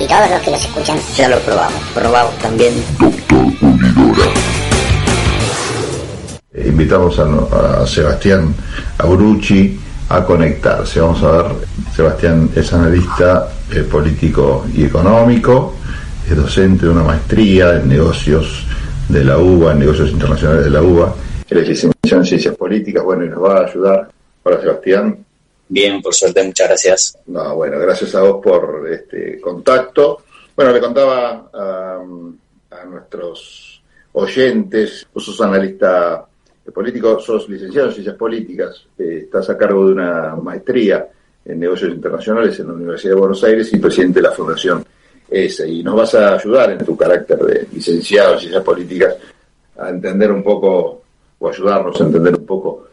[0.00, 2.74] y todos los que los escuchan ya lo probamos, probamos también.
[6.54, 8.54] Invitamos a, a Sebastián
[8.98, 11.00] Abrucci a conectarse.
[11.00, 11.52] Vamos a ver,
[11.94, 15.74] Sebastián es analista eh, político y económico,
[16.28, 18.66] es docente de una maestría en negocios
[19.08, 21.14] de la UBA, en negocios internacionales de la UBA.
[21.50, 24.08] Él es licenciado en ciencias políticas, bueno, y nos va a ayudar.
[24.42, 25.18] Hola Sebastián.
[25.68, 27.18] Bien, por suerte, muchas gracias.
[27.26, 30.22] No, bueno, gracias a vos por este contacto.
[30.56, 32.02] Bueno, le contaba a,
[32.70, 36.26] a nuestros oyentes, vos sos analista
[36.72, 41.08] político, sos licenciado en ciencias políticas, eh, estás a cargo de una maestría
[41.44, 44.84] en negocios internacionales en la Universidad de Buenos Aires y presidente de la Fundación
[45.30, 45.66] ESA.
[45.66, 49.16] Y nos vas a ayudar en tu carácter de licenciado en ciencias políticas
[49.78, 51.02] a entender un poco,
[51.38, 52.87] o ayudarnos a entender un poco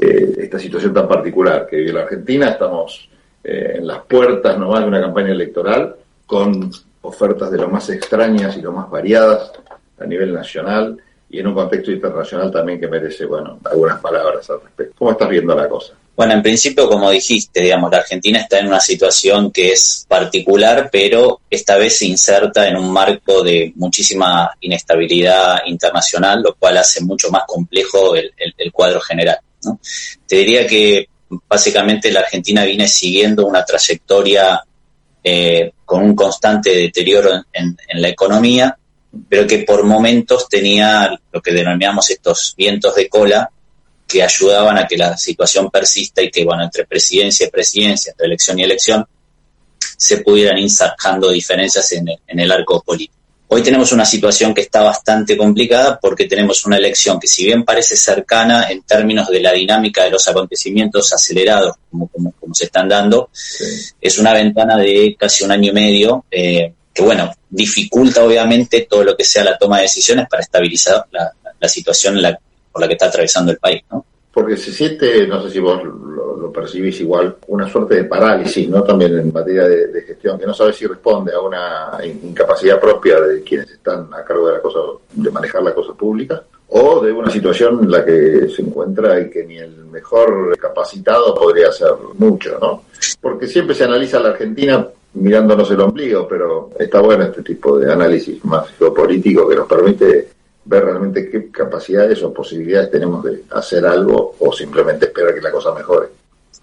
[0.00, 2.50] eh, esta situación tan particular que vive la Argentina.
[2.50, 3.08] Estamos
[3.44, 5.96] eh, en las puertas nomás de una campaña electoral
[6.26, 6.70] con
[7.02, 9.52] ofertas de lo más extrañas y lo más variadas
[9.98, 14.60] a nivel nacional y en un contexto internacional también que merece, bueno, algunas palabras al
[14.62, 14.94] respecto.
[14.98, 15.94] ¿Cómo estás viendo la cosa?
[16.16, 20.88] Bueno, en principio, como dijiste, digamos, la Argentina está en una situación que es particular,
[20.90, 27.04] pero esta vez se inserta en un marco de muchísima inestabilidad internacional, lo cual hace
[27.04, 28.32] mucho más complejo el,
[28.72, 29.38] cuadro general.
[30.26, 31.08] Te diría que
[31.48, 34.62] básicamente la Argentina viene siguiendo una trayectoria
[35.22, 38.76] eh, con un constante deterioro en la economía,
[39.28, 43.50] pero que por momentos tenía lo que denominamos estos vientos de cola
[44.06, 48.26] que ayudaban a que la situación persista y que, bueno, entre presidencia y presidencia, entre
[48.26, 49.04] elección y elección,
[49.78, 50.70] se pudieran ir
[51.32, 53.14] diferencias en el, en el arco político.
[53.48, 57.64] Hoy tenemos una situación que está bastante complicada porque tenemos una elección que si bien
[57.64, 62.64] parece cercana en términos de la dinámica de los acontecimientos acelerados como, como, como se
[62.64, 63.30] están dando,
[64.00, 69.04] es una ventana de casi un año y medio eh, que bueno, dificulta obviamente todo
[69.04, 72.18] lo que sea la toma de decisiones para estabilizar la, situación
[72.72, 74.04] por la que está atravesando el país, ¿no?
[74.36, 78.82] Porque se siente, no sé si vos lo, percibís igual, una suerte de parálisis, ¿no?
[78.82, 83.42] También en materia de, gestión, que no sabe si responde a una incapacidad propia de
[83.42, 84.78] quienes están a cargo de la cosa,
[85.14, 89.30] de manejar la cosa pública, o de una situación en la que se encuentra y
[89.30, 92.82] que ni el mejor capacitado podría hacer mucho, ¿no?
[93.18, 97.90] Porque siempre se analiza la Argentina mirándonos el ombligo, pero está bueno este tipo de
[97.90, 100.35] análisis más geopolítico que nos permite
[100.66, 105.50] ver realmente qué capacidades o posibilidades tenemos de hacer algo o simplemente esperar que la
[105.50, 106.08] cosa mejore.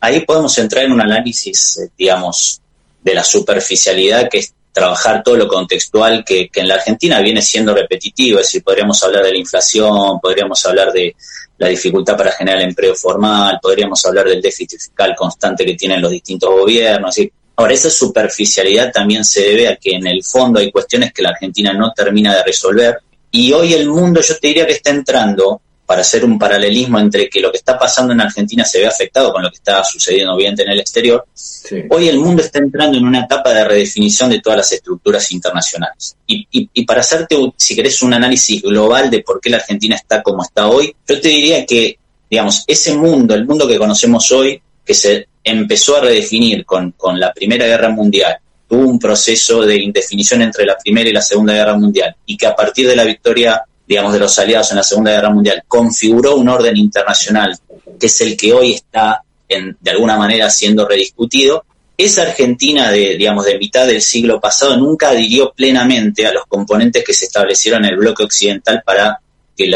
[0.02, 2.62] Ahí podemos entrar en un análisis, eh, digamos,
[3.02, 7.42] de la superficialidad que es trabajar todo lo contextual que, que, en la Argentina viene
[7.42, 11.16] siendo repetitivo, es decir, podríamos hablar de la inflación, podríamos hablar de
[11.58, 16.12] la dificultad para generar empleo formal, podríamos hablar del déficit fiscal constante que tienen los
[16.12, 20.72] distintos gobiernos, es Ahora, esa superficialidad también se debe a que en el fondo hay
[20.72, 22.98] cuestiones que la Argentina no termina de resolver
[23.36, 27.28] y hoy el mundo yo te diría que está entrando para hacer un paralelismo entre
[27.30, 30.36] que lo que está pasando en Argentina se ve afectado con lo que está sucediendo
[30.36, 31.26] obviamente en el exterior,
[31.90, 36.16] hoy el mundo está entrando en una etapa de redefinición de todas las estructuras internacionales.
[36.28, 40.22] Y, y, para hacerte, si querés, un análisis global de por qué la Argentina está
[40.22, 41.98] como está hoy, yo te diría que,
[42.30, 47.20] digamos, ese mundo, el mundo que conocemos hoy, que se empezó a redefinir con, con
[47.20, 48.38] la Primera Guerra Mundial,
[48.74, 52.48] tuvo un proceso de indefinición entre la Primera y la Segunda Guerra Mundial, y que
[52.48, 56.38] a partir de la victoria, digamos, de los aliados en la Segunda Guerra Mundial, configuró
[56.38, 57.56] un orden internacional
[58.00, 63.16] que es el que hoy está, en, de alguna manera, siendo rediscutido, esa Argentina de,
[63.16, 67.86] digamos, de mitad del siglo pasado nunca adhirió plenamente a los componentes que se establecieron
[67.86, 69.20] en el bloque occidental para
[69.56, 69.72] que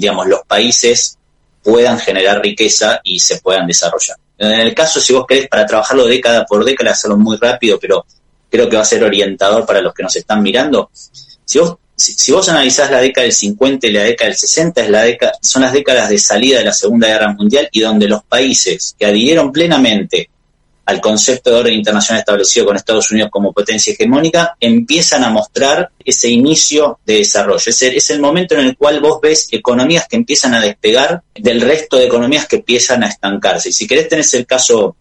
[0.00, 1.16] digamos, los países
[1.62, 4.16] puedan generar riqueza y se puedan desarrollar.
[4.36, 8.04] En el caso, si vos querés, para trabajarlo década por década, hacerlo muy rápido, pero
[8.52, 10.90] creo que va a ser orientador para los que nos están mirando.
[10.92, 14.90] Si vos, si, vos analizás la década del 50 y la década del 60, es
[14.90, 18.22] la década, son las décadas de salida de la Segunda Guerra Mundial y donde los
[18.24, 20.28] países que adhirieron plenamente
[20.84, 25.90] al concepto de orden internacional establecido con Estados Unidos como potencia hegemónica, empiezan a mostrar
[26.04, 27.62] ese inicio de desarrollo.
[27.64, 31.22] Es el, es el momento en el cual vos ves economías que empiezan a despegar
[31.34, 33.68] del resto de economías que empiezan a estancarse.
[33.68, 34.96] Y si querés tenés el caso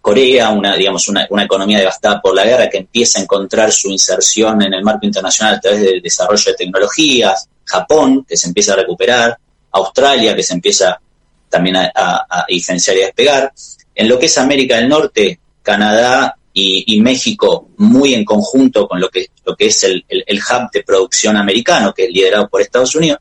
[0.00, 3.90] Corea, una, digamos, una, una, economía devastada por la guerra que empieza a encontrar su
[3.90, 8.72] inserción en el marco internacional a través del desarrollo de tecnologías, Japón, que se empieza
[8.72, 9.38] a recuperar,
[9.72, 11.00] Australia, que se empieza
[11.48, 13.52] también a, diferenciar y a despegar,
[13.94, 19.08] en lo que es América del Norte, Canadá y, México muy en conjunto con lo
[19.08, 23.20] que, lo que es el, hub de producción americano, que es liderado por Estados Unidos.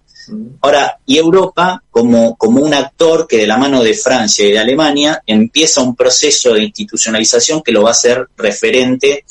[0.61, 4.59] Ahora, y Europa como, como un actor que de la mano de Francia y de
[4.59, 9.25] Alemania empieza un proceso de institucionalización que lo va a hacer referente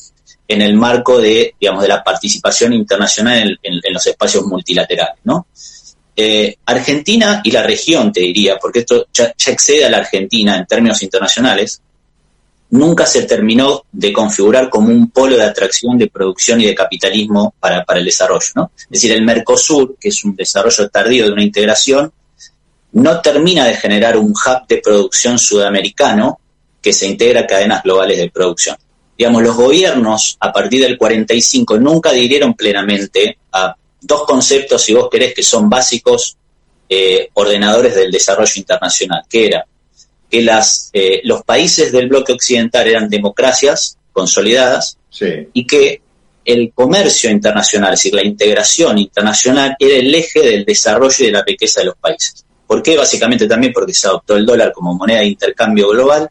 [0.49, 5.47] en el marco de, digamos, de la participación internacional en, los espacios multilaterales, ¿no?
[6.17, 10.67] Eh, Argentina y la región, te diría, porque esto ya, excede a la Argentina en
[10.67, 11.81] términos internacionales,
[12.71, 17.55] nunca se terminó de configurar como un polo de atracción de producción y de capitalismo
[17.59, 18.47] para, para el desarrollo.
[18.55, 18.71] ¿no?
[18.77, 22.13] Es decir, el Mercosur, que es un desarrollo tardío de una integración,
[22.93, 26.41] no termina de generar un hub de producción sudamericano
[26.81, 28.77] que se integra a cadenas globales de producción.
[29.17, 35.09] Digamos, los gobiernos a partir del 45 nunca adhirieron plenamente a dos conceptos, si vos
[35.11, 36.37] querés, que son básicos
[36.89, 39.67] eh, ordenadores del desarrollo internacional, que era
[40.31, 44.99] que las, eh, los países del bloque occidental eran democracias consolidadas
[45.53, 46.01] y que
[46.45, 51.33] el comercio internacional, es decir, la integración internacional, era el eje del desarrollo y de
[51.33, 52.45] la riqueza de los países.
[52.67, 52.97] ¿Por qué?
[52.97, 56.31] Básicamente también porque se adoptó el dólar como moneda de intercambio global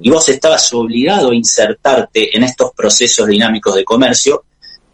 [0.00, 4.44] y vos estabas obligado a insertarte en estos procesos dinámicos de comercio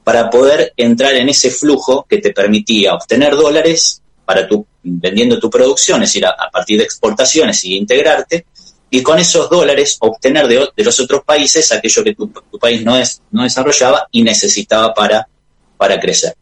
[0.05, 5.51] para poder entrar en ese flujo que te permitía obtener dólares para tu, vendiendo tu
[5.51, 8.47] producción, es decir, a, partir de exportaciones y integrarte,
[8.89, 13.21] y con esos dólares obtener de, los otros países aquello que tu, país no, es,
[13.33, 15.27] no desarrollaba y necesitaba para,
[15.77, 16.35] para crecer.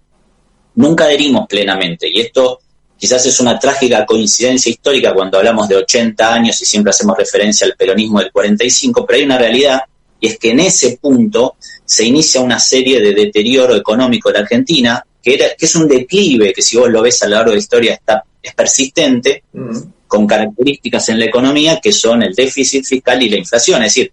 [0.74, 2.60] Nunca adherimos plenamente, y esto
[2.96, 7.66] quizás es una trágica coincidencia histórica cuando hablamos de 80 años y siempre hacemos referencia
[7.66, 9.80] al peronismo del 45, pero hay una realidad
[10.24, 15.04] y es que en ese punto se inicia una serie de deterioro económico de Argentina,
[15.22, 17.56] que, era, que es un declive que si vos lo ves a lo largo de
[17.56, 19.44] la historia está, es persistente,
[20.06, 23.82] con características en la economía que son el déficit fiscal y la inflación.
[23.82, 24.12] Es decir,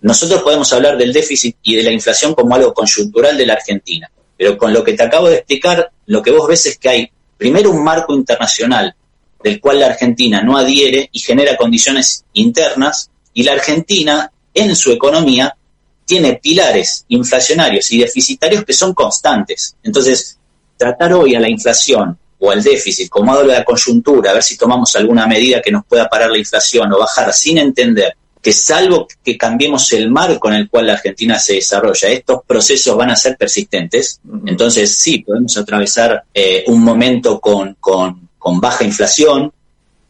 [0.00, 4.10] nosotros podemos hablar del déficit y de la inflación como algo coyuntural de la Argentina,
[4.36, 7.10] pero con lo que te acabo de explicar, lo que vos ves es que hay
[7.36, 8.94] primero un marco internacional
[9.42, 14.92] del cual la Argentina no adhiere y genera condiciones internas, y la Argentina en su
[14.92, 15.56] economía
[16.04, 19.76] tiene pilares inflacionarios y deficitarios que son constantes.
[19.82, 20.38] Entonces,
[20.76, 24.42] tratar hoy a la inflación o al déficit como algo de la coyuntura, a ver
[24.42, 28.52] si tomamos alguna medida que nos pueda parar la inflación o bajar sin entender que
[28.52, 33.10] salvo que cambiemos el marco en el cual la Argentina se desarrolla, estos procesos van
[33.10, 39.52] a ser persistentes, entonces sí, podemos atravesar eh, un momento con, con, con baja inflación,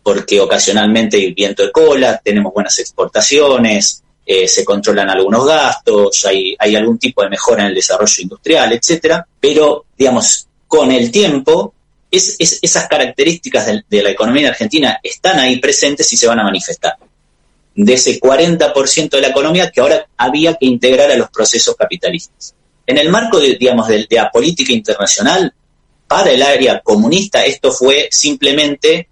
[0.03, 6.57] porque ocasionalmente hay viento de cola, tenemos buenas exportaciones, eh, se controlan algunos gastos, hay,
[6.59, 11.75] hay algún tipo de mejora en el desarrollo industrial, etcétera, pero digamos, con el tiempo,
[12.13, 16.97] es, esas características de, la economía argentina están ahí presentes y se van a manifestar.
[17.75, 22.55] De ese 40% de la economía que ahora había que integrar a los procesos capitalistas.
[22.87, 25.53] En el marco de, digamos, de, la política internacional,
[26.07, 29.09] para el área comunista, esto fue simplemente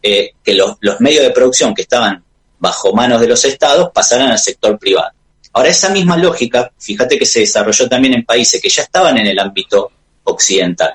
[0.00, 2.22] eh, que los, los medios de producción que estaban
[2.58, 5.10] bajo manos de los estados pasaran al sector privado.
[5.52, 9.26] Ahora, esa misma lógica, fíjate que se desarrolló también en países que ya estaban en
[9.26, 9.90] el ámbito
[10.24, 10.94] occidental,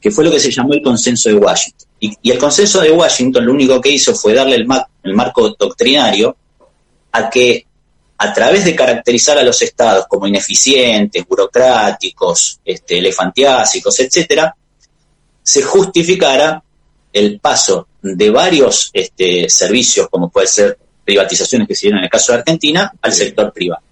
[0.00, 1.88] que fue lo que se llamó el consenso de Washington.
[2.00, 4.66] Y, el consenso de Washington lo único que hizo fue darle el,
[5.02, 6.36] el marco doctrinario
[7.12, 7.66] a que
[8.18, 14.54] a través de caracterizar a los estados como ineficientes, burocráticos, este, elefantiásicos, etcétera,
[15.42, 16.62] se justificara
[17.12, 22.10] el paso de varios este, servicios, como puede ser privatizaciones que se dieron en el
[22.10, 23.82] caso de Argentina al sector privado.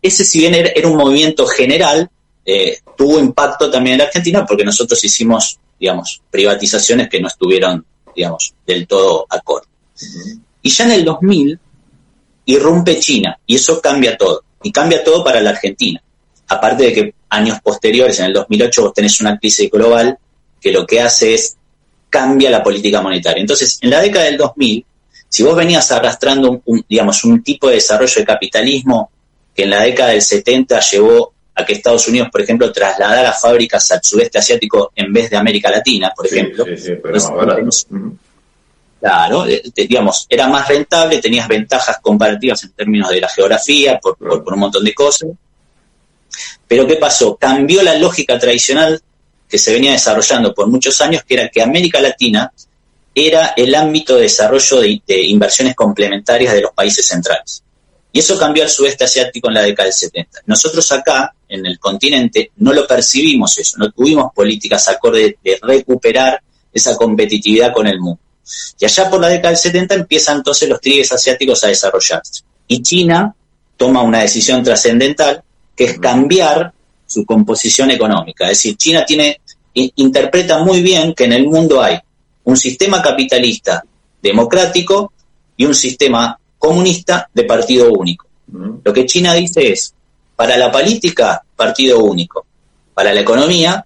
[0.00, 2.10] Ese, si bien era, un movimiento general,
[2.44, 7.84] eh, tuvo impacto también en la Argentina porque nosotros hicimos, digamos, privatizaciones que no estuvieron,
[8.14, 9.66] digamos, del todo acorde.
[10.62, 11.58] Y ya en el 2000
[12.46, 14.42] irrumpe China y eso cambia todo.
[14.62, 16.02] Y cambia todo para la Argentina.
[16.48, 20.18] Aparte de que años posteriores, en el 2008, vos tenés una crisis global
[20.60, 21.56] que lo que hace es
[22.08, 23.40] cambia la política monetaria.
[23.40, 24.84] Entonces, en la década del 2000,
[25.28, 29.10] si vos venías arrastrando un, digamos, un tipo de desarrollo de capitalismo
[29.54, 33.90] que en la década del 70 llevó a que Estados Unidos, por ejemplo, trasladara fábricas
[33.92, 36.64] al sudeste asiático en vez de América Latina, por ejemplo.
[39.00, 44.16] claro, eh, digamos, era más rentable, tenías ventajas comparativas en términos de la geografía, por,
[44.16, 45.30] por un montón de cosas.
[46.66, 47.36] Pero ¿qué pasó?
[47.36, 49.00] Cambió la lógica tradicional
[49.48, 52.50] que se venía desarrollando por muchos años, que era que América Latina
[53.14, 57.61] era el ámbito de desarrollo de, inversiones complementarias de los países centrales.
[58.12, 60.40] Y eso cambió al sudeste asiático en la década del 70.
[60.46, 66.42] Nosotros acá, en el continente, no lo percibimos eso, no tuvimos políticas acorde de recuperar
[66.72, 68.20] esa competitividad con el mundo.
[68.78, 72.42] Y allá por la década del 70 empiezan entonces los trigues asiáticos a desarrollarse.
[72.66, 73.34] Y China
[73.76, 75.42] toma una decisión trascendental,
[75.74, 76.72] que es cambiar
[77.06, 78.44] su composición económica.
[78.44, 79.40] Es decir, China tiene,
[79.74, 81.98] interpreta muy bien que en el mundo hay
[82.44, 83.82] un sistema capitalista
[84.22, 85.12] democrático
[85.56, 88.24] y un sistema comunista de partido único.
[88.84, 89.92] Lo que China dice es,
[90.36, 92.46] Para la política, partido único.
[92.94, 93.84] Para la economía,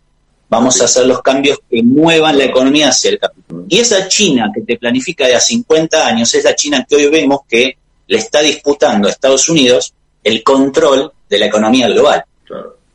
[0.48, 3.64] vamos a hacer los cambios que muevan la economía hacia el capital.
[3.68, 7.06] Y esa China que te planifica de a 50 años es la China que hoy
[7.08, 7.78] vemos que
[8.08, 12.24] le está disputando a Estados Unidos el control de la economía global.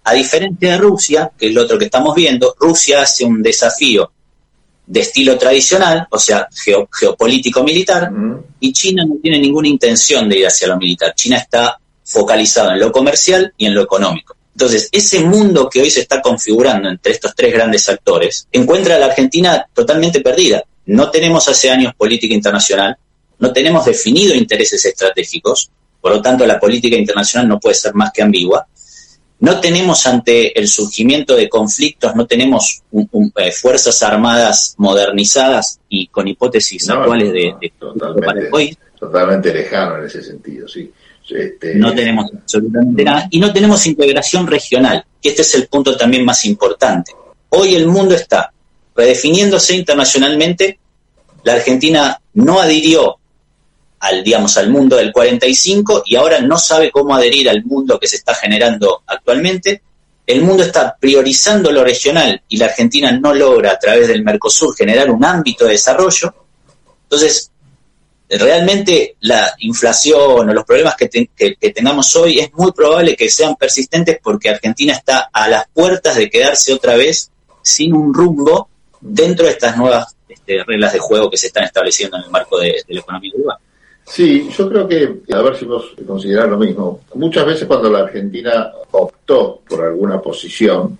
[0.03, 4.11] A diferencia de Rusia, que es lo otro que estamos viendo, Rusia hace un desafío
[4.91, 8.12] de estilo tradicional, o sea, geopolítico militar,
[8.60, 11.15] y China no tiene ninguna intención de ir hacia lo militar.
[11.15, 14.36] China está focalizado en lo comercial y en lo económico.
[14.53, 19.00] Entonces, ese mundo que hoy se está configurando entre estos tres grandes actores encuentra a
[19.00, 20.62] la Argentina totalmente perdida.
[20.88, 22.98] No tenemos hace años política internacional,
[23.39, 25.69] no tenemos definido intereses estratégicos,
[26.01, 28.67] por lo tanto la política internacional no puede ser más que ambigua.
[29.41, 36.27] No tenemos ante el surgimiento de conflictos, no tenemos eh, fuerzas armadas modernizadas y con
[36.27, 40.91] hipótesis actuales de, totalmente, Totalmente lejano en ese sentido, sí.
[41.27, 45.98] Este, no tenemos absolutamente nada y no tenemos integración regional, que este es el punto
[45.98, 47.12] también más importante.
[47.50, 48.53] Hoy el mundo está
[48.95, 50.77] redefiniéndose internacionalmente,
[51.43, 53.17] la Argentina no adhirió
[54.01, 58.08] al, digamos, al mundo del 45 y ahora no sabe cómo adherir al mundo que
[58.08, 59.84] se está generando actualmente.
[60.25, 64.75] El mundo está priorizando lo regional y la Argentina no logra a través del Mercosur
[64.75, 66.34] generar un ámbito de desarrollo.
[67.03, 67.51] Entonces,
[68.27, 71.08] realmente la inflación o los problemas que,
[71.72, 76.29] tengamos hoy es muy probable que sean persistentes porque Argentina está a las puertas de
[76.29, 77.29] quedarse otra vez
[77.62, 78.67] sin un rumbo
[79.00, 82.58] dentro de estas nuevas este, reglas de juego que se están estableciendo en el marco
[82.58, 83.58] de, de la economía global.
[84.12, 88.00] Sí, yo creo que, a ver si vos considerás lo mismo, muchas veces cuando la
[88.00, 90.98] Argentina optó por alguna posición,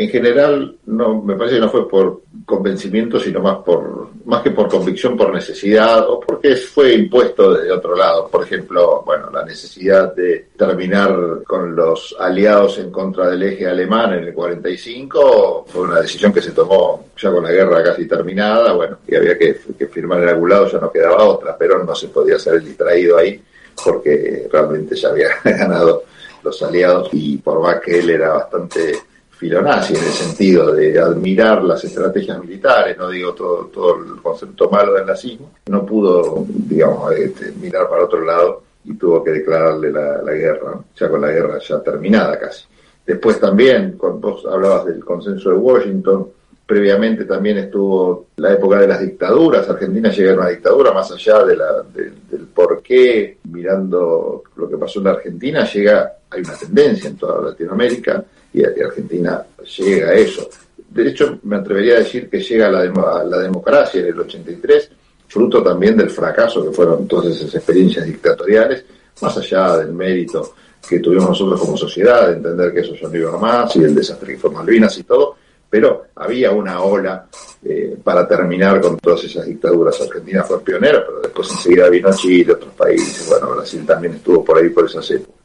[0.00, 4.50] en general no me parece que no fue por convencimiento sino más por más que
[4.50, 8.28] por convicción por necesidad o porque fue impuesto de otro lado.
[8.28, 14.14] Por ejemplo bueno la necesidad de terminar con los aliados en contra del eje alemán
[14.14, 18.72] en el 45 fue una decisión que se tomó ya con la guerra casi terminada
[18.72, 19.54] bueno y había que,
[19.90, 23.42] firmar en algún lado ya no quedaba otra pero no se podía ser distraído ahí
[23.84, 26.04] porque realmente ya había ganado
[26.42, 29.09] los aliados y por más que él era bastante
[29.40, 34.68] filonazi en el sentido de admirar las estrategias militares, no digo todo, todo el concepto
[34.68, 39.90] malo del nazismo, no pudo, digamos, este, mirar para otro lado y tuvo que declararle
[39.90, 42.66] la, guerra, ya con la guerra ya terminada casi.
[43.06, 46.28] Después también, cuando vos hablabas del consenso de Washington,
[46.66, 51.44] previamente también estuvo la época de las dictaduras, Argentina llega a una dictadura, más allá
[51.44, 56.54] de la, del por qué, mirando lo que pasó en la Argentina, llega, hay una
[56.54, 59.44] tendencia en toda Latinoamérica, y, Argentina
[59.78, 60.48] llega a eso.
[60.88, 64.90] De hecho, me atrevería a decir que llega a la, la democracia en el 83,
[65.28, 68.84] fruto también del fracaso que fueron todas esas experiencias dictatoriales,
[69.22, 70.54] más allá del mérito
[70.88, 73.94] que tuvimos nosotros como sociedad, de entender que eso ya no iba más, y el
[73.94, 75.36] desastre que fue Malvinas y todo,
[75.68, 77.26] pero había una ola
[77.64, 80.00] eh, para terminar con todas esas dictaduras.
[80.00, 84.58] Argentina fue pionera, pero después enseguida vino Chile, otros países, bueno, Brasil también estuvo por
[84.58, 85.39] ahí por esas épocas.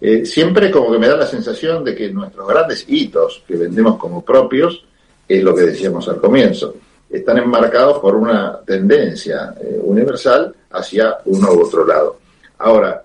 [0.00, 3.96] Eh, siempre como que me da la sensación de que nuestros grandes hitos que vendemos
[3.96, 4.84] como propios,
[5.28, 6.74] es lo que decíamos al comienzo,
[7.08, 12.18] están enmarcados por una tendencia eh, universal hacia uno u otro lado.
[12.58, 13.02] Ahora,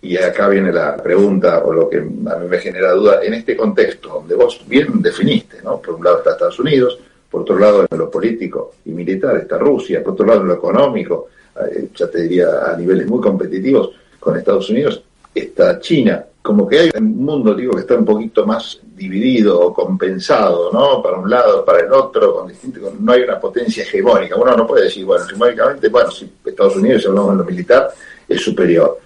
[0.00, 3.56] y acá viene la pregunta o lo que a mí me genera duda, en este
[3.56, 5.80] contexto donde vos bien definiste, ¿no?
[5.80, 6.98] Por un lado está Estados Unidos,
[7.30, 10.54] por otro lado en lo político y militar está Rusia, por otro lado en lo
[10.54, 11.28] económico,
[11.64, 15.02] eh, ya te diría a niveles muy competitivos con Estados Unidos,
[15.34, 16.24] está China.
[16.40, 21.02] Como que hay un mundo, digo, que está un poquito más dividido o compensado, ¿no?
[21.02, 24.36] Para un lado, para el otro, con distinto, no hay una potencia hegemónica.
[24.36, 27.90] Uno no puede decir, bueno, hegemónicamente, bueno, si Estados Unidos, si hablamos en lo militar,
[28.28, 28.98] es superior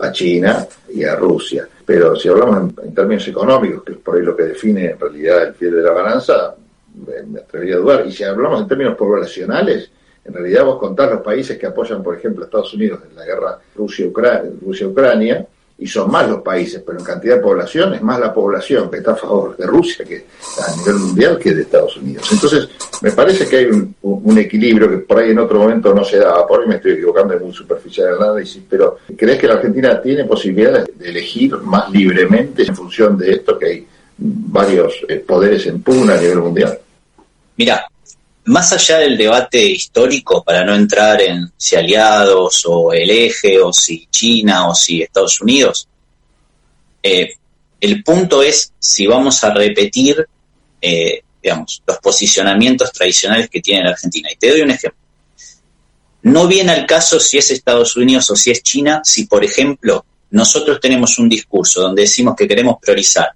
[0.00, 1.68] a China y a Rusia.
[1.84, 5.42] Pero si hablamos en, términos económicos, que es por ahí lo que define en realidad
[5.44, 6.54] el pie de la balanza,
[6.94, 8.06] me, atrevería a dudar.
[8.06, 9.90] Y si hablamos en términos poblacionales,
[10.24, 13.24] en realidad vos contás los países que apoyan, por ejemplo, a Estados Unidos en la
[13.24, 15.46] guerra Rusia-Ucrania, Rusia-Ucrania,
[15.78, 18.98] y son más los países, pero en cantidad de población es más la población que
[18.98, 20.26] está a favor de Rusia que
[20.66, 22.28] a nivel mundial que de Estados Unidos.
[22.30, 22.68] Entonces,
[23.00, 26.46] me parece que hay un, equilibrio que por ahí en otro momento no se daba,
[26.46, 30.00] por ahí me estoy equivocando, es muy superficial el análisis, pero ¿crees que la Argentina
[30.00, 33.86] tiene posibilidades de elegir más libremente en función de esto que hay
[34.16, 36.78] varios eh, poderes en pugna a nivel mundial?
[37.56, 37.86] Mira,
[38.44, 43.72] más allá del debate histórico, para no entrar en si aliados o el eje o
[43.72, 45.88] si China o si Estados Unidos,
[47.02, 47.34] eh,
[47.80, 50.26] el punto es si vamos a repetir,
[50.80, 54.28] eh, digamos, los posicionamientos tradicionales que tiene la Argentina.
[54.32, 55.00] Y te doy un ejemplo.
[56.22, 60.04] No viene al caso si es Estados Unidos o si es China, si, por ejemplo,
[60.30, 63.32] nosotros tenemos un discurso donde decimos que queremos priorizar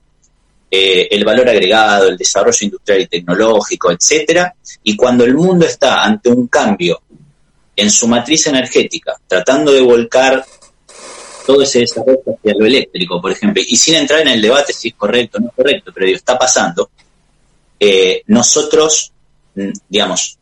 [0.70, 6.02] eh, el valor agregado, el desarrollo industrial y tecnológico, etcétera, y cuando el mundo está
[6.02, 7.00] ante un cambio
[7.76, 10.44] en su matriz energética, tratando de volcar
[11.46, 14.88] todo ese desarrollo hacia lo eléctrico, por ejemplo, y sin entrar en el debate si
[14.88, 16.90] es correcto o no es correcto, pero está pasando,
[17.78, 19.12] eh, nosotros,
[19.54, 20.38] mm, digamos,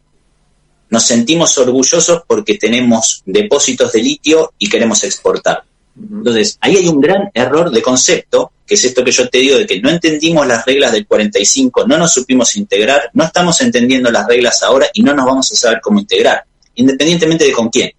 [0.88, 5.64] nos sentimos orgullosos porque tenemos depósitos de litio y queremos exportar.
[5.96, 9.58] Entonces, ahí hay un gran error de concepto, que es esto que yo te digo,
[9.58, 14.10] de que no entendimos las reglas del 45, no nos supimos integrar, no estamos entendiendo
[14.10, 17.92] las reglas ahora y no nos vamos a saber cómo integrar, independientemente de con quién.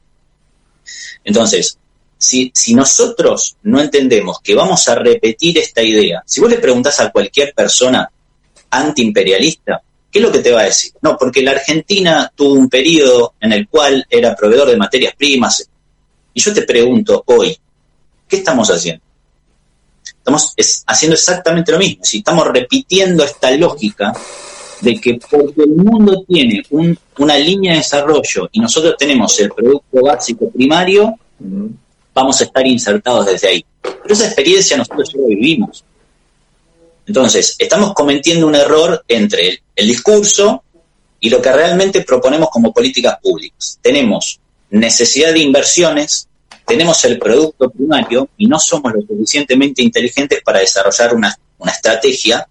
[1.24, 1.78] Entonces,
[2.18, 7.00] si, si nosotros no entendemos que vamos a repetir esta idea, si vos le preguntás
[7.00, 8.10] a cualquier persona
[8.70, 10.92] antiimperialista, ¿qué es lo que te va a decir?
[11.02, 15.70] No, porque la Argentina tuvo un periodo en el cual era proveedor de materias primas.
[16.34, 17.58] Y yo te pregunto hoy,
[18.27, 19.03] ¿qué estamos haciendo?
[20.17, 20.53] Estamos
[20.88, 22.03] haciendo exactamente lo mismo.
[22.03, 24.13] Si estamos repitiendo esta lógica
[24.82, 26.63] de que porque el mundo tiene
[27.17, 31.15] una línea de desarrollo y nosotros tenemos el producto básico primario,
[32.13, 33.65] vamos a estar insertados desde ahí.
[33.82, 35.84] Pero esa experiencia nosotros ya lo vivimos.
[37.08, 40.63] Entonces, estamos cometiendo un error entre el, discurso
[41.20, 43.77] y lo que realmente proponemos como políticas públicas.
[43.82, 44.39] Tenemos
[44.72, 46.27] necesidad de inversiones,
[46.65, 52.48] tenemos el producto primario y no somos lo suficientemente inteligentes para desarrollar una, una estrategia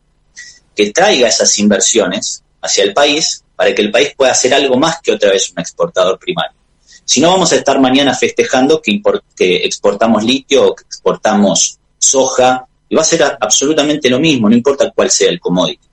[0.74, 5.00] que traiga esas inversiones hacia el país para que el país pueda hacer algo más
[5.00, 6.56] que otra vez un exportador primario.
[7.04, 9.00] Si no, vamos a estar mañana festejando que,
[9.36, 14.56] que exportamos litio o que exportamos soja y va a ser absolutamente lo mismo, no
[14.56, 15.86] importa cuál sea el commodity.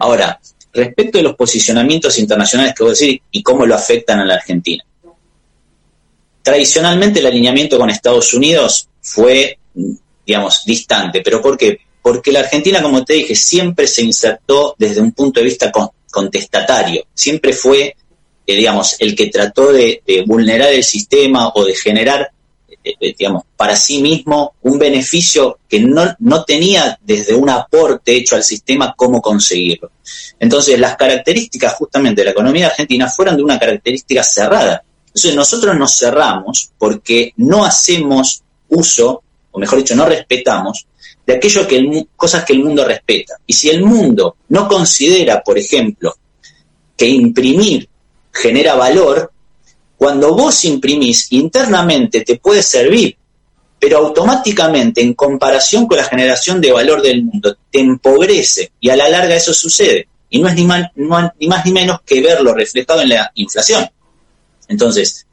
[0.00, 0.40] Ahora,
[0.72, 4.34] respecto de los posicionamientos internacionales que voy a decir y cómo lo afectan a la
[4.34, 4.84] Argentina.
[6.44, 9.58] Tradicionalmente el alineamiento con Estados Unidos fue,
[10.24, 11.80] digamos, distante, pero ¿por qué?
[12.00, 15.72] Porque la Argentina, como te dije, siempre se insertó desde un punto de vista
[16.08, 17.96] contestatario, siempre fue,
[18.46, 22.30] eh, digamos, el que trató de vulnerar el sistema o de generar
[22.86, 28.14] eh, eh, digamos, para sí mismo un beneficio que no, no tenía desde un aporte
[28.14, 29.90] hecho al sistema cómo conseguirlo.
[30.38, 34.84] Entonces, las características justamente de la economía argentina fueron de una característica cerrada.
[35.14, 39.22] Entonces, nosotros nos cerramos porque no hacemos uso,
[39.52, 40.86] o mejor dicho, no respetamos
[41.24, 43.34] de aquello que cosas que el mundo respeta.
[43.46, 46.16] Y si el mundo no considera, por ejemplo,
[46.96, 47.88] que imprimir
[48.32, 49.30] genera valor,
[49.96, 53.16] cuando vos imprimís internamente te puede servir,
[53.78, 58.96] pero automáticamente en comparación con la generación de valor del mundo te empobrece y a
[58.96, 60.08] la larga eso sucede.
[60.28, 63.88] Y no es ni, ni más ni menos que verlo reflejado en la inflación.
[64.68, 65.26] Entonces,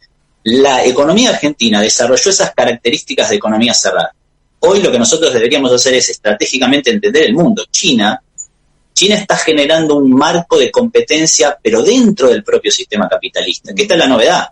[0.44, 4.14] la economía argentina desarrolló esas características de economía cerrada.
[4.60, 7.66] Hoy lo que nosotros deberíamos hacer es estratégicamente entender el mundo.
[7.72, 8.22] China,
[8.94, 13.96] China está generando un marco de competencia, pero dentro del propio sistema capitalista, que esta
[13.96, 14.50] es la novedad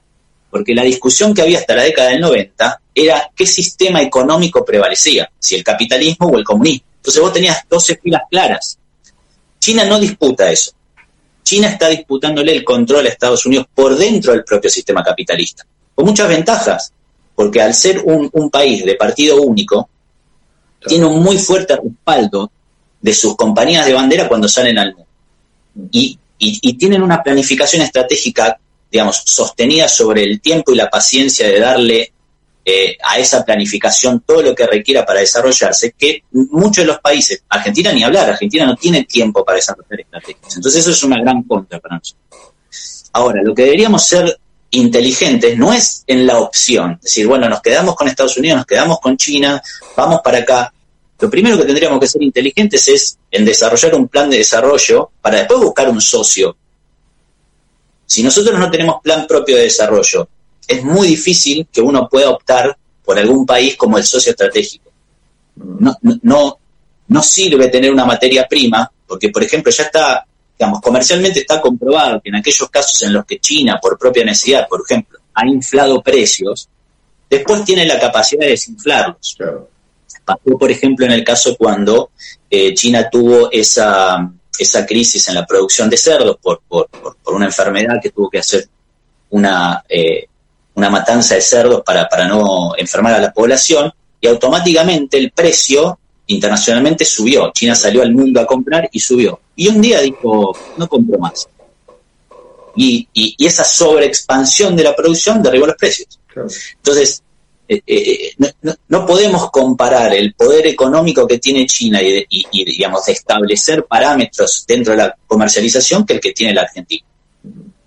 [0.50, 5.32] porque la discusión que había hasta la década del 90 era qué sistema económico prevalecía,
[5.38, 6.88] si el capitalismo o el comunismo.
[6.96, 8.78] Entonces vos tenías 12 filas claras.
[9.60, 10.72] China no disputa eso.
[11.44, 16.06] China está disputándole el control a Estados Unidos por dentro del propio sistema capitalista, con
[16.06, 16.94] muchas ventajas,
[17.36, 19.90] porque al ser un, país de partido único,
[20.86, 22.52] tiene un muy fuerte respaldo
[23.02, 25.10] de sus compañías de bandera cuando salen al mundo.
[25.92, 28.58] y tienen una planificación estratégica
[28.92, 32.14] digamos, sostenida sobre el tiempo y la paciencia de darle
[32.70, 37.44] eh, a esa planificación todo lo que requiera para desarrollarse, que muchos de los países,
[37.50, 40.56] Argentina ni hablar, Argentina no tiene tiempo para desarrollar estrategias.
[40.56, 42.24] Entonces eso es una gran contra para nosotros.
[43.14, 44.40] Ahora, lo que deberíamos ser
[44.72, 49.00] inteligentes no es en la opción, decir, bueno, nos quedamos con Estados Unidos, nos quedamos
[49.00, 49.62] con China,
[49.98, 50.72] vamos para acá.
[51.20, 55.40] Lo primero que tendríamos que ser inteligentes es en desarrollar un plan de desarrollo para
[55.40, 56.56] después buscar un socio
[58.10, 60.28] si nosotros no tenemos plan propio de desarrollo,
[60.70, 64.92] es muy difícil que uno pueda optar por algún país como el socio estratégico.
[65.56, 66.60] No, no,
[67.08, 70.24] no sirve tener una materia prima, porque, por ejemplo, ya está,
[70.58, 74.68] digamos, comercialmente está comprobado que en aquellos casos en los que China, por propia necesidad,
[74.68, 76.70] por ejemplo, ha inflado precios,
[77.28, 79.38] después tiene la capacidad de desinflarlos.
[80.24, 82.12] Pasó, por ejemplo, en el caso cuando
[82.48, 86.90] eh, China tuvo esa esa crisis en la producción de cerdos por, por,
[87.34, 88.68] una enfermedad que tuvo que hacer
[89.30, 90.28] una, eh,
[90.80, 96.00] una matanza de cerdos para, para no enfermar a la población y automáticamente el precio
[96.28, 97.52] internacionalmente subió.
[97.54, 99.40] China salió al mundo a comprar y subió.
[99.56, 101.48] Y un día dijo, no compro más.
[102.76, 106.20] Y, y, esa sobreexpansión de la producción derribó los precios.
[106.76, 107.22] Entonces,
[107.68, 108.36] eh, eh,
[108.88, 114.64] no, podemos comparar el poder económico que tiene China y, y, digamos, de establecer parámetros
[114.68, 117.06] dentro de la comercialización que el que tiene la Argentina.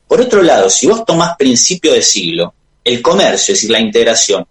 [0.06, 2.52] Por otro lado, si vos tomás principio de siglo,
[2.84, 4.46] el comercio, es decir, la integración,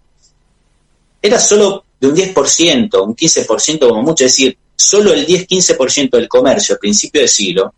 [1.22, 6.28] era solo de un 10%, un 15% como mucho, es decir, solo el 10-15% del
[6.28, 7.74] comercio a principio de siglo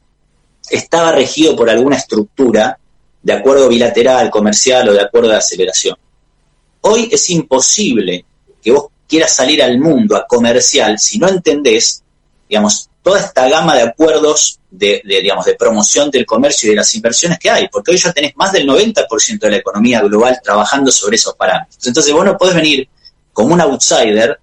[0.70, 2.78] estaba regido por alguna estructura
[3.22, 5.98] de acuerdo bilateral, comercial o de acuerdo de aceleración.
[6.82, 8.26] Hoy es imposible
[8.62, 12.04] que vos quieras salir al mundo a comercial si no entendés,
[12.48, 16.94] digamos, toda esta gama de acuerdos de, digamos, de promoción del comercio y de las
[16.96, 20.92] inversiones que hay, porque hoy ya tenés más del 90% de la economía global trabajando
[20.92, 21.86] sobre esos parámetros.
[21.86, 22.90] Entonces vos no podés venir
[23.32, 24.40] como un outsider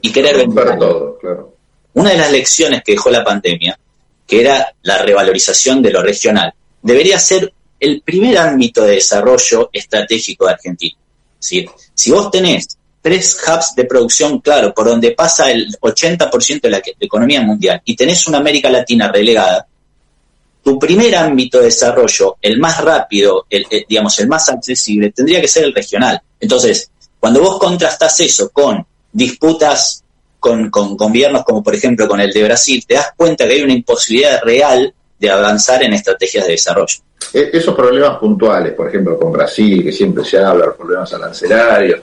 [0.00, 1.18] y querer vender todo.
[1.18, 1.56] Claro.
[1.92, 3.78] Una de las lecciones que dejó la pandemia,
[4.26, 10.46] que era la revalorización de lo regional, debería ser el primer ámbito de desarrollo estratégico
[10.46, 10.96] de Argentina.
[11.38, 16.82] Si vos tenés tres hubs de producción, claro, por donde pasa el 80% de la
[17.00, 19.66] economía mundial, y tenés una América Latina relegada,
[20.62, 25.48] tu primer ámbito de desarrollo, el más rápido, el, digamos, el más accesible, tendría que
[25.48, 26.20] ser el regional.
[26.38, 30.04] Entonces, cuando vos contrastás eso con disputas
[30.38, 33.74] con, gobiernos como por ejemplo con el de Brasil, te das cuenta que hay una
[33.74, 36.96] imposibilidad real de avanzar en estrategias de desarrollo.
[37.32, 42.00] E, esos problemas puntuales, por ejemplo con Brasil, que siempre se habla, los problemas arancelarios,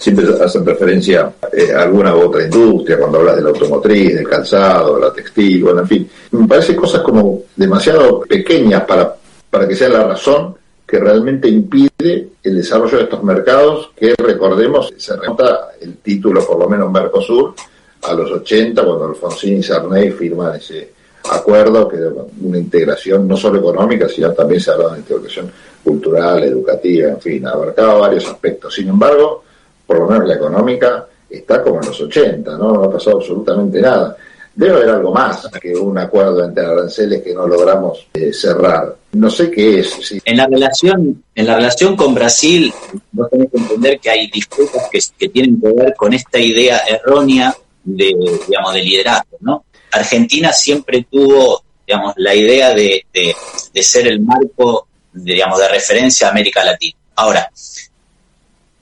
[0.00, 4.26] siempre hacen referencia eh, a alguna u otra industria, cuando hablas de la automotriz, del
[4.26, 6.10] calzado, la textil, bueno, en fin.
[6.30, 9.14] Me parece cosas como demasiado pequeñas para,
[9.50, 14.90] para que sea la razón que realmente impide el desarrollo de estos mercados, que recordemos,
[14.96, 17.54] se remonta el título, por lo menos Mercosur,
[18.02, 20.92] a los 80, cuando Alfonsín y Sarney firman ese
[21.30, 21.98] acuerdo, que
[22.40, 25.52] una integración no solo económica, sino también se hablaba de integración
[25.84, 28.74] cultural, educativa, en fin, abarcaba varios aspectos.
[28.74, 29.44] Sin embargo,
[29.90, 32.74] por lo menos la económica está como en los 80, ¿no?
[32.74, 34.16] No ha pasado absolutamente nada.
[34.54, 38.94] Debe haber algo más que un acuerdo entre aranceles que no logramos eh, cerrar.
[39.10, 40.14] No sé qué es.
[40.24, 42.72] En la relación, en la relación con Brasil,
[43.10, 47.52] vos tenés que entender que hay disputas que, tienen que ver con esta idea errónea
[47.82, 48.14] de,
[48.46, 49.64] digamos, de liderazgo, ¿no?
[49.90, 56.30] Argentina siempre tuvo, digamos, la idea de, de, ser el marco, digamos, de referencia a
[56.30, 56.96] América Latina.
[57.16, 57.50] Ahora,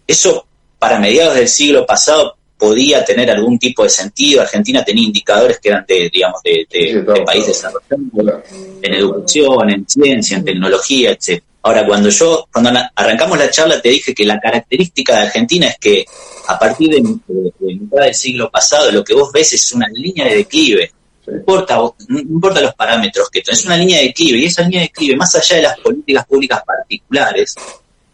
[0.07, 0.48] eso
[0.79, 4.43] para mediados del siglo pasado podía tener algún tipo de sentido.
[4.43, 8.43] Argentina tenía indicadores que eran de, digamos, de, de, país desarrollado,
[8.83, 11.43] en educación, en ciencia, en tecnología, etc.
[11.63, 15.79] Ahora, cuando yo, cuando arrancamos la charla, te dije que la característica de Argentina es
[15.79, 16.05] que
[16.49, 20.37] a partir de, mitad del siglo pasado, lo que vos ves es una línea de
[20.37, 20.93] declive.
[21.27, 24.81] No importa, no importa los parámetros que es una línea de declive, y esa línea
[24.81, 27.55] de declive, más allá de las políticas públicas particulares,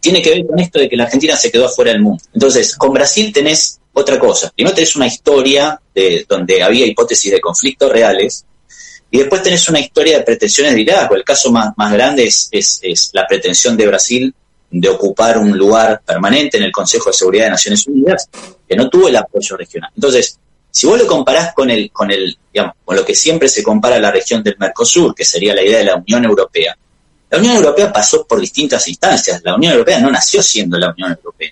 [0.05, 2.23] tiene que ver con esto de que la Argentina se quedó afuera del mundo.
[2.35, 4.53] Entonces, con Brasil tenés otra cosa.
[4.55, 8.45] Primero tenés una historia de, donde había hipótesis de conflictos reales,
[9.11, 11.15] y después tenés una historia de pretensiones de liderazgo.
[11.15, 14.35] El caso más, grande es, es, la pretensión de Brasil
[14.71, 18.29] de ocupar un lugar permanente en el Consejo de Seguridad de Naciones Unidas,
[18.69, 19.91] que no tuvo el apoyo regional.
[19.95, 20.39] Entonces,
[20.71, 23.99] si vos lo comparás con el, con el, digamos, con lo que siempre se compara
[23.99, 26.77] la región del Mercosur, que sería la idea de la Unión Europea,
[27.35, 29.41] la Unión Europea pasó por distintas instancias.
[29.43, 31.51] La Unión Europea no nació siendo la Unión Europea.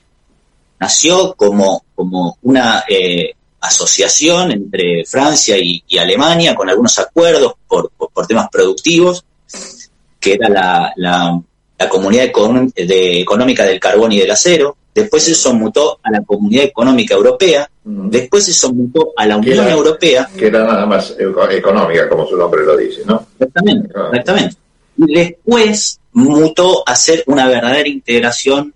[0.78, 7.90] Nació como, como una eh, asociación entre Francia y, Alemania con algunos acuerdos por,
[8.28, 9.24] temas productivos,
[10.20, 11.42] que era la, la,
[11.88, 12.26] Comunidad
[12.76, 14.76] Económica del Carbón y del Acero.
[14.94, 17.68] Después se mutó a la Comunidad Económica Europea.
[17.82, 20.30] Después se mutó a la Unión Europea.
[20.38, 23.26] Que era nada más económica, como su nombre lo dice, ¿no?
[23.36, 24.10] Exactamente, ah.
[24.12, 24.62] exactamente
[24.96, 28.74] después mutó a ser una verdadera integración.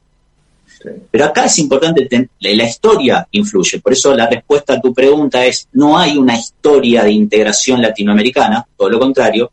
[1.10, 5.68] Pero acá es importante, la historia influye, por eso la respuesta a tu pregunta es,
[5.72, 9.50] no hay una historia de integración latinoamericana, todo lo contrario,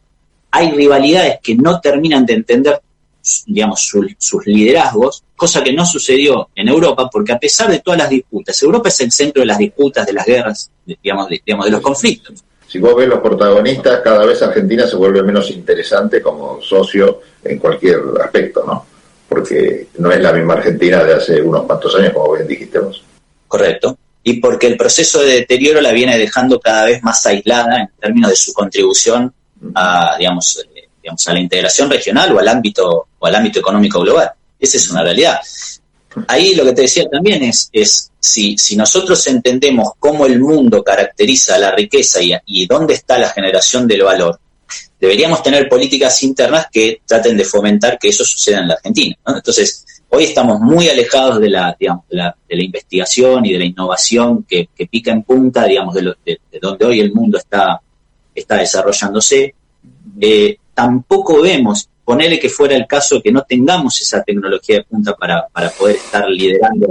[0.51, 2.81] hay rivalidades que no terminan de entender
[3.47, 8.09] digamos, sus liderazgos, cosa que no sucedió en Europa, porque a pesar de todas las
[8.09, 11.81] disputas, Europa es el centro de las disputas, de las guerras, digamos, digamos, de los
[11.81, 17.21] conflictos si vos ves los protagonistas, cada vez Argentina se vuelve menos interesante como socio
[17.43, 18.83] en cualquier aspecto, ¿no?
[19.29, 23.03] Porque no es la misma Argentina de hace unos cuantos años, como bien dijiste vos.
[23.47, 23.95] Correcto.
[24.23, 28.31] Y porque el proceso de deterioro la viene dejando cada vez más aislada en términos
[28.31, 29.31] de su contribución
[29.75, 33.99] a, digamos, eh, digamos, a la integración regional o al ámbito, o al ámbito económico
[33.99, 34.31] global.
[34.59, 35.37] Esa es una realidad.
[36.27, 40.83] Ahí lo que te decía también es, es si, si nosotros entendemos cómo el mundo
[40.83, 44.39] caracteriza la riqueza y, y dónde está la generación del valor,
[44.99, 49.15] deberíamos tener políticas internas que traten de fomentar que eso suceda en la Argentina.
[49.27, 54.43] Entonces, hoy estamos muy alejados de la, digamos, de la, investigación y de la innovación
[54.43, 57.81] que, pica en punta, digamos, de, de, donde hoy el mundo está,
[58.33, 59.55] está desarrollándose.
[60.21, 65.15] Eh, tampoco vemos, ponele que fuera el caso que no tengamos esa tecnología de punta
[65.15, 66.89] para, para poder estar liderando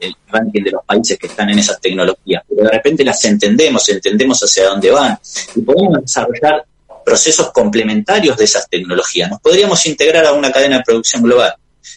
[0.00, 3.88] el, ranking de los países que están en esas tecnologías, pero de repente las entendemos,
[3.88, 5.18] entendemos hacia dónde van
[5.54, 6.64] y podemos desarrollar
[7.04, 9.30] procesos complementarios de esas tecnologías.
[9.30, 11.54] Nos podríamos integrar a una cadena de producción global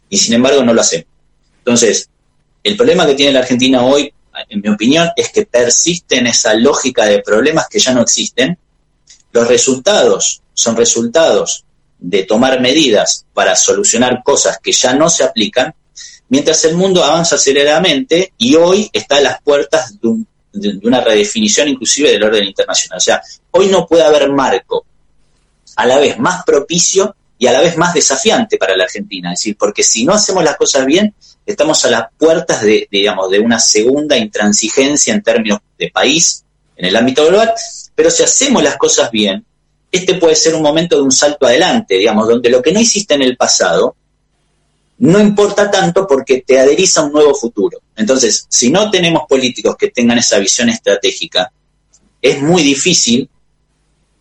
[0.09, 1.07] y sin embargo no lo hacemos.
[1.59, 2.09] Entonces,
[2.63, 4.13] el problema que tiene la Argentina hoy,
[4.49, 8.57] en mi opinión, es que persiste en esa lógica de problemas que ya no existen.
[9.31, 11.65] Los resultados son resultados
[11.99, 15.73] de tomar medidas para solucionar cosas que ya no se aplican,
[16.29, 21.67] mientras el mundo avanza aceleradamente y hoy está a las puertas de, de una redefinición
[21.67, 22.97] inclusive del orden internacional.
[22.97, 24.85] O sea, hoy no puede haber marco
[25.75, 29.33] a la vez más propicio y a la vez más desafiante para la Argentina.
[29.33, 31.13] Es decir, porque si no hacemos las cosas bien,
[31.45, 36.43] estamos a las puertas de, digamos, de una segunda intransigencia en términos de país
[36.75, 37.53] en el ámbito global,
[37.95, 39.45] pero si hacemos las cosas bien,
[39.91, 43.15] este puede ser un momento de un salto adelante, digamos, donde lo que no hiciste
[43.15, 43.95] en el pasado
[44.99, 47.79] no importa tanto porque te adherís a un nuevo futuro.
[47.95, 51.51] Entonces, si no tenemos políticos que tengan esa visión estratégica,
[52.21, 53.29] es muy difícil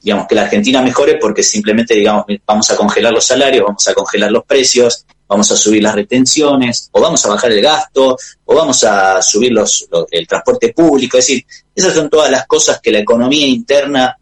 [0.01, 3.95] digamos, que la Argentina mejore porque simplemente, digamos, vamos a congelar los salarios, vamos a
[3.95, 8.55] congelar los precios, vamos a subir las retenciones, o vamos a bajar el gasto, o
[8.55, 11.19] vamos a subir los, el transporte público.
[11.19, 14.17] Es decir, esas son todas las cosas que la economía interna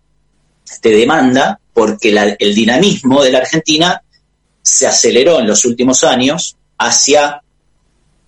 [0.80, 4.02] te demanda porque el dinamismo de la Argentina
[4.62, 7.42] se aceleró en los últimos años hacia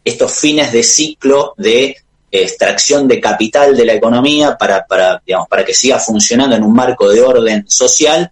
[0.04, 1.96] estos fines de ciclo de
[2.30, 6.72] extracción de capital de la economía para, para, digamos, para que siga funcionando en un
[6.72, 8.30] marco de orden social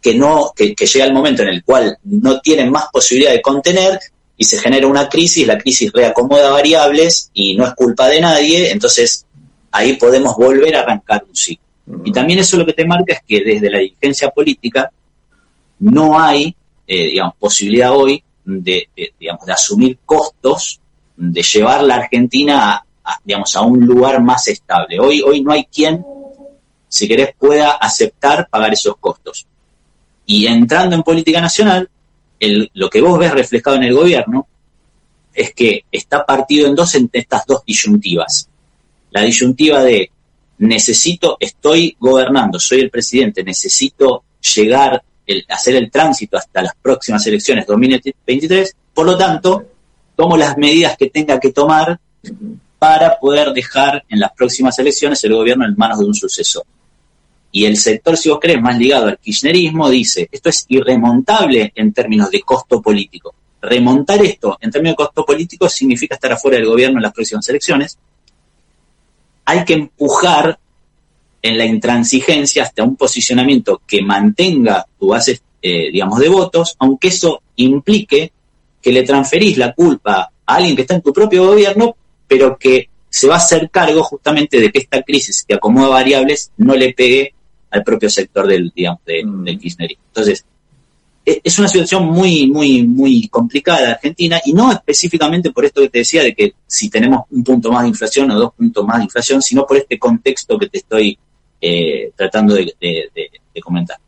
[0.00, 3.98] que, no, que, llega el momento en el cual no tienen más posibilidad de contener
[4.36, 8.70] y se genera una crisis, la crisis reacomoda variables y no es culpa de nadie,
[8.70, 9.26] entonces
[9.72, 11.67] ahí podemos volver a arrancar un ciclo.
[12.04, 14.90] Y también eso lo que te marca es que desde la dirigencia política
[15.80, 16.54] no hay,
[16.86, 20.80] eh, digamos, posibilidad hoy de, digamos, de asumir costos
[21.16, 25.00] de llevar la Argentina a, un lugar más estable.
[25.00, 26.04] Hoy, hoy no hay quien,
[26.88, 29.46] si querés, pueda aceptar pagar esos costos.
[30.26, 31.88] Y entrando en política nacional,
[32.74, 34.46] lo que vos ves reflejado en el gobierno
[35.32, 38.48] es que está partido en dos en estas dos disyuntivas.
[39.10, 40.10] La disyuntiva de
[40.58, 47.26] necesito, estoy gobernando, soy el presidente, necesito llegar, el, hacer el tránsito hasta las próximas
[47.26, 49.66] elecciones 2023, por lo tanto,
[50.16, 52.00] tomo las medidas que tenga que tomar
[52.78, 56.64] para poder dejar en las próximas elecciones el gobierno en manos de un sucesor.
[57.50, 61.92] Y el sector, si vos crees, más ligado al kirchnerismo, dice, esto es irremontable en
[61.92, 63.34] términos de costo político.
[63.60, 67.48] Remontar esto en términos de costo político significa estar afuera del gobierno en las próximas
[67.48, 67.98] elecciones.
[69.48, 70.58] Hay que empujar
[71.40, 77.08] en la intransigencia hasta un posicionamiento que mantenga tu base, eh, digamos, de votos, aunque
[77.08, 78.32] eso implique
[78.82, 81.96] que le transferís la culpa a alguien que está en tu propio gobierno
[82.28, 86.52] pero que se va a hacer cargo justamente de que esta crisis que acomoda variables
[86.58, 87.32] no le pegue
[87.70, 89.44] al propio sector del, digamos, mm.
[89.44, 90.04] del kirchnerismo.
[90.08, 90.44] Entonces,
[91.44, 95.90] es una situación muy, muy, muy complicada en Argentina y no específicamente por esto que
[95.90, 98.98] te decía de que si tenemos un punto más de inflación o dos puntos más
[98.98, 101.18] de inflación, sino por este contexto que te estoy
[101.60, 102.74] eh, tratando de
[103.62, 103.98] comentar.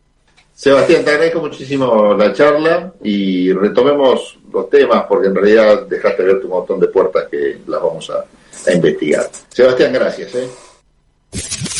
[0.61, 6.37] Sebastián, te agradezco muchísimo la charla y retomemos los temas porque en realidad dejaste ver
[6.37, 8.27] un montón de puertas que las vamos a,
[8.71, 9.31] investigar.
[9.49, 10.35] Sebastián, gracias.
[10.35, 11.80] ¿eh?